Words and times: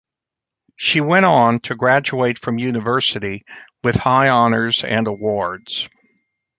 She 0.77 0.99
went 0.99 1.27
on 1.27 1.59
to 1.59 1.75
graduate 1.75 2.39
from 2.39 2.57
university 2.57 3.45
with 3.83 3.97
high 3.97 4.29
honors 4.29 4.83
and 4.83 5.05
awards. 5.05 5.87